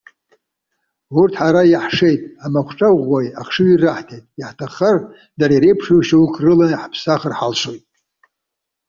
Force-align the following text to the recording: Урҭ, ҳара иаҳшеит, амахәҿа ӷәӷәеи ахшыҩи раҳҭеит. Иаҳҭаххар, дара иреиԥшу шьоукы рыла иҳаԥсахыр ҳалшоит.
Урҭ, 1.19 1.33
ҳара 1.39 1.63
иаҳшеит, 1.67 2.21
амахәҿа 2.45 2.89
ӷәӷәеи 2.97 3.27
ахшыҩи 3.39 3.81
раҳҭеит. 3.81 4.25
Иаҳҭаххар, 4.39 4.97
дара 5.39 5.53
иреиԥшу 5.55 5.99
шьоукы 6.07 6.39
рыла 6.45 6.65
иҳаԥсахыр 6.71 7.33
ҳалшоит. 7.39 7.83